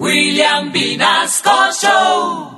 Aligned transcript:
William 0.00 0.72
Vinasco 0.72 1.70
Show. 1.72 2.50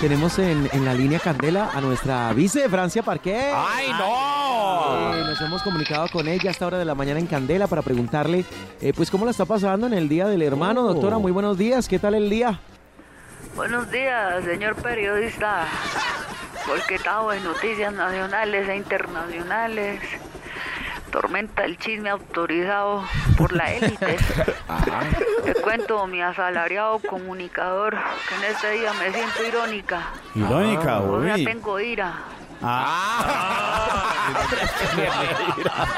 Tenemos 0.00 0.36
en, 0.40 0.68
en 0.72 0.84
la 0.84 0.92
línea 0.92 1.20
Candela 1.20 1.70
a 1.72 1.80
nuestra 1.80 2.32
vice 2.32 2.62
de 2.62 2.68
Francia 2.68 3.04
Parquet. 3.04 3.54
¡Ay, 3.54 3.90
no! 3.90 5.14
Eh, 5.14 5.20
nos 5.20 5.40
hemos 5.40 5.62
comunicado 5.62 6.08
con 6.12 6.26
ella 6.26 6.50
a 6.50 6.52
esta 6.52 6.66
hora 6.66 6.78
de 6.78 6.84
la 6.84 6.96
mañana 6.96 7.20
en 7.20 7.26
Candela 7.28 7.68
para 7.68 7.82
preguntarle, 7.82 8.44
eh, 8.80 8.92
pues, 8.96 9.12
cómo 9.12 9.24
la 9.24 9.30
está 9.30 9.44
pasando 9.44 9.86
en 9.86 9.94
el 9.94 10.08
Día 10.08 10.26
del 10.26 10.42
Hermano. 10.42 10.82
Oh. 10.82 10.92
Doctora, 10.92 11.18
muy 11.18 11.30
buenos 11.30 11.56
días. 11.56 11.86
¿Qué 11.86 12.00
tal 12.00 12.16
el 12.16 12.28
día? 12.28 12.58
Buenos 13.54 13.88
días, 13.90 14.44
señor 14.44 14.74
periodista. 14.74 15.66
Porque 16.66 16.96
estamos 16.96 17.32
en 17.36 17.44
noticias 17.44 17.92
nacionales 17.92 18.68
e 18.68 18.76
internacionales. 18.76 20.00
Tormenta 21.20 21.64
el 21.64 21.78
chisme 21.78 22.10
autorizado 22.10 23.02
por 23.38 23.50
la 23.54 23.72
élite. 23.72 24.18
Te 25.44 25.54
cuento, 25.54 26.06
mi 26.06 26.20
asalariado 26.20 26.98
comunicador, 26.98 27.96
que 28.28 28.34
en 28.34 28.44
este 28.52 28.70
día 28.72 28.92
me 28.92 29.10
siento 29.10 29.42
irónica. 29.42 30.10
Irónica, 30.34 31.00
O 31.00 31.22
sea, 31.22 31.36
tengo 31.36 31.80
ira. 31.80 32.12
Ah. 32.62 34.02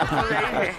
¿Cómo 0.08 0.22
se 0.28 0.36
dice? 0.36 0.74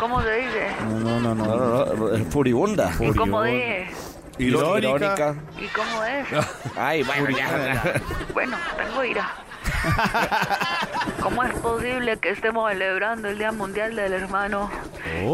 ¿Cómo 0.00 0.22
se 0.22 0.32
dice? 0.32 0.76
No, 0.88 1.20
no, 1.20 1.34
no, 1.34 1.34
No, 1.34 1.44
no. 1.44 1.84
no, 1.84 1.94
no, 1.94 2.14
es 2.14 2.26
furibunda. 2.32 2.90
¿Y 2.98 3.12
cómo 3.12 3.42
dije? 3.42 3.90
Irónica. 4.38 5.34
¿Y 5.60 5.66
cómo 5.66 6.04
es? 6.04 6.26
Ay, 6.74 7.02
bueno, 7.02 7.28
ya. 7.28 8.00
Bueno, 8.32 8.56
tengo 8.78 9.04
ira. 9.04 9.30
¿Cómo 11.24 11.42
es 11.42 11.54
posible 11.54 12.18
que 12.18 12.28
estemos 12.28 12.70
celebrando 12.70 13.28
el 13.28 13.38
Día 13.38 13.50
Mundial 13.50 13.96
del 13.96 14.12
Hermano 14.12 14.70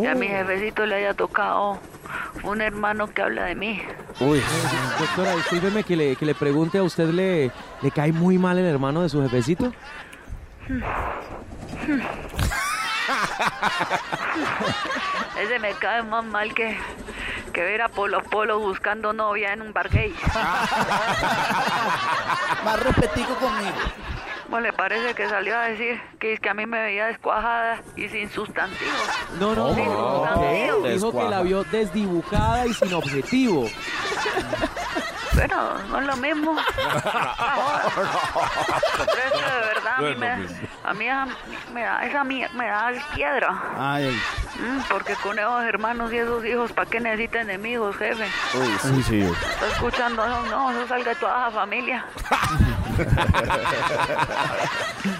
y 0.01 0.07
a 0.07 0.15
mi 0.15 0.29
jefecito 0.29 0.87
le 0.87 0.95
haya 0.95 1.15
tocado 1.15 1.80
un 2.45 2.61
hermano 2.61 3.09
que 3.09 3.23
habla 3.23 3.47
de 3.47 3.57
mí? 3.57 3.83
Uy, 4.21 4.41
Doctora, 5.01 5.35
discúlpeme 5.35 5.83
que 5.83 5.97
le, 5.97 6.15
que 6.15 6.25
le 6.25 6.37
pregunte 6.37 6.79
a 6.79 6.85
usted, 6.85 7.09
¿le, 7.09 7.51
¿le 7.82 7.91
cae 7.91 8.13
muy 8.13 8.38
mal 8.38 8.57
el 8.57 8.66
hermano 8.66 9.02
de 9.02 9.09
su 9.09 9.21
jefecito? 9.21 9.73
Ese 15.43 15.59
me 15.59 15.73
cae 15.73 16.04
más 16.04 16.25
mal 16.25 16.54
que, 16.54 16.79
que 17.52 17.65
ver 17.65 17.82
a 17.82 17.88
Polo 17.88 18.23
Polo 18.23 18.60
buscando 18.60 19.13
novia 19.13 19.52
en 19.54 19.63
un 19.63 19.73
bar 19.73 19.88
gay. 19.88 20.15
Más 22.65 22.80
respetico 22.80 23.35
conmigo. 23.35 23.75
¿Cómo 24.51 24.62
le 24.62 24.73
parece 24.73 25.15
que 25.15 25.29
salió 25.29 25.56
a 25.56 25.68
decir 25.68 26.01
que, 26.18 26.32
es 26.32 26.40
que 26.40 26.48
a 26.48 26.54
mí 26.54 26.66
me 26.66 26.82
veía 26.82 27.06
descuajada 27.06 27.80
y 27.95 28.09
sin 28.09 28.29
sustantivos? 28.29 29.09
No, 29.38 29.54
no, 29.54 29.73
no. 29.76 30.82
Dijo 30.88 31.12
que 31.12 31.29
la 31.29 31.42
vio 31.42 31.62
desdibujada 31.62 32.66
y 32.66 32.74
sin 32.74 32.92
objetivo. 32.92 33.66
Bueno, 35.46 35.79
no 35.88 36.01
es 36.01 36.07
lo 36.07 36.16
mismo. 36.16 36.57
Pero 38.96 39.23
es 39.27 39.33
que 39.33 39.38
de 39.51 39.60
verdad 39.74 39.95
a 39.97 40.01
mí, 40.01 40.15
me, 40.16 40.29
a 40.85 40.95
mí 40.95 41.07
esa- 41.07 41.27
me 41.73 41.82
da 41.82 42.05
esa 42.07 42.24
mi- 42.24 42.47
me 42.55 42.66
da 42.66 42.93
piedra. 43.15 43.63
Ay, 43.79 44.21
Mm, 44.60 44.80
porque 44.91 45.15
con 45.15 45.38
esos 45.38 45.63
hermanos 45.65 46.13
y 46.13 46.19
esos 46.19 46.45
hijos, 46.45 46.71
¿para 46.73 46.91
qué 46.91 47.01
necesita 47.01 47.41
enemigos, 47.41 47.97
jefe? 47.97 48.24
uy, 48.55 48.66
sí. 48.82 48.88
sí, 48.97 49.02
sí. 49.05 49.21
¿Está 49.23 49.69
escuchando 49.69 50.23
eso? 50.23 50.43
No, 50.51 50.71
eso 50.73 50.87
salga 50.87 51.10
de 51.10 51.16
toda 51.16 51.47
la 51.47 51.51
familia. 51.51 52.04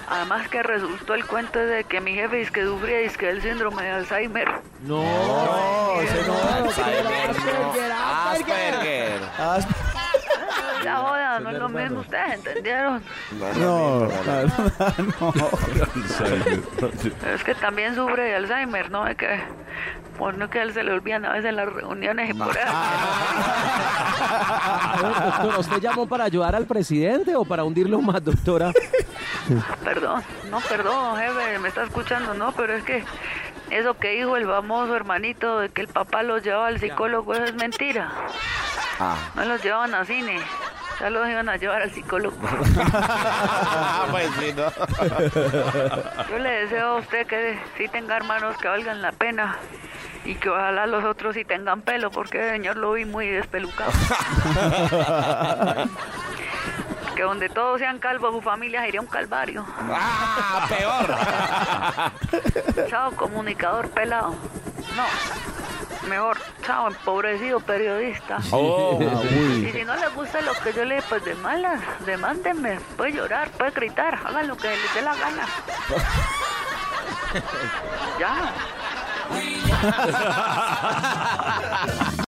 Además 0.09 0.49
que 0.49 0.63
resultó 0.63 1.15
el 1.15 1.25
cuento 1.27 1.59
de 1.59 1.85
que 1.85 2.01
mi 2.03 2.15
jefe 2.15 2.43
es 2.43 2.51
que 2.51 2.65
sufría 2.65 3.01
es 3.01 3.17
que 3.17 3.31
el 3.31 3.41
síndrome 3.41 3.83
de 3.83 3.91
Alzheimer. 3.93 4.61
No, 4.83 5.03
ese 6.01 6.27
no. 6.27 6.35
Asperger, 6.69 7.93
Asperger. 7.93 9.23
Asperger. 9.39 9.90
No 11.43 11.51
es 11.51 11.59
lo 11.59 11.69
mismo, 11.69 12.01
ustedes 12.01 12.35
entendieron. 12.35 13.03
No, 13.59 14.05
no. 14.05 14.09
Pero 17.21 17.35
es 17.35 17.45
que 17.45 17.55
también 17.55 17.95
sufre 17.95 18.23
de 18.25 18.37
Alzheimer, 18.37 18.91
¿no? 18.91 19.07
Es 19.07 19.17
que, 19.17 19.41
pues 20.19 20.37
no 20.37 20.45
es 20.47 20.51
que 20.51 20.59
a 20.61 20.63
él 20.63 20.73
se 20.73 20.83
le 20.83 20.93
olvidan 20.93 21.25
a 21.25 21.33
veces 21.33 21.53
las 21.55 21.73
reuniones 21.73 22.31
y 22.31 22.35
por 22.35 22.51
eso. 22.57 22.67
Doctora, 25.03 25.59
¿usted 25.59 25.81
llamó 25.81 26.07
para 26.07 26.25
ayudar 26.25 26.55
al 26.55 26.67
presidente 26.67 27.35
o 27.37 27.45
para 27.45 27.65
hundirlo 27.65 28.01
más, 28.01 28.23
doctora? 28.25 28.73
Perdón, 29.85 30.23
no, 30.51 30.61
perdón, 30.61 31.17
jefe, 31.19 31.59
me 31.59 31.69
está 31.69 31.83
escuchando, 31.85 32.35
no, 32.35 32.53
pero 32.53 32.75
es 32.75 32.85
que 32.85 33.05
eso 33.71 33.95
que 33.99 34.11
dijo 34.11 34.37
el 34.37 34.47
famoso 34.47 34.95
hermanito 34.95 35.59
de 35.61 35.69
que 35.71 35.81
el 35.83 35.89
papá 35.89 36.23
los 36.23 36.43
llevaba 36.43 36.67
al 36.69 36.79
psicólogo, 36.81 37.35
eso 37.35 37.45
es 37.45 37.55
mentira. 37.55 38.11
Ah, 38.99 39.17
No 39.35 39.45
los 39.45 39.63
llevaban 39.63 39.95
a 39.95 40.05
cine, 40.05 40.39
ya 41.01 41.11
los 41.11 41.29
iban 41.29 41.49
a 41.49 41.57
llevar 41.57 41.83
al 41.83 41.91
psicólogo. 41.91 42.37
pues 44.11 44.29
sí, 44.39 44.53
¿no? 44.55 44.71
Yo 46.29 46.39
le 46.39 46.51
deseo 46.51 46.87
a 46.89 46.97
usted 46.97 47.27
que 47.27 47.59
sí 47.77 47.89
tenga 47.89 48.17
hermanos 48.17 48.57
que 48.59 48.69
valgan 48.69 49.01
la 49.01 49.13
pena 49.13 49.57
y 50.25 50.35
que 50.35 50.51
ojalá 50.51 50.87
los 50.87 51.03
otros 51.05 51.35
sí 51.35 51.45
tengan 51.45 51.81
pelo, 51.83 52.11
porque 52.11 52.45
el 52.45 52.51
señor 52.57 52.77
lo 52.77 52.93
vi 52.93 53.07
muy 53.07 53.29
despelucado. 53.29 53.91
que 57.17 57.23
donde 57.23 57.49
todos 57.49 57.81
sean 57.81 57.99
calvos, 57.99 58.35
su 58.35 58.43
familia 58.43 58.83
sería 58.85 59.01
un 59.01 59.07
calvario. 59.07 59.65
Ah, 59.79 60.67
peor. 60.69 61.17
Chao, 62.89 63.13
comunicador 63.13 63.89
pelado. 63.91 64.35
No, 64.97 65.05
mejor, 66.11 66.37
chao, 66.67 66.89
empobrecido 66.89 67.61
periodista. 67.61 68.39
Oh, 68.51 68.99
Y 69.01 69.71
si 69.71 69.85
no 69.85 69.95
les 69.95 70.13
gusta 70.15 70.41
lo 70.43 70.53
que 70.55 70.73
yo 70.73 70.85
le 70.85 71.01
pues 71.03 71.25
de 71.25 71.37
malas, 71.37 71.81
demándenme. 72.05 72.81
Puede 72.97 73.13
llorar, 73.13 73.49
puede 73.51 73.71
gritar, 73.71 74.17
hagan 74.27 74.49
lo 74.49 74.57
que 74.57 74.69
les 74.69 74.95
dé 74.95 75.03
la 75.03 75.15
gana. 75.15 75.47
ya. 78.19 78.53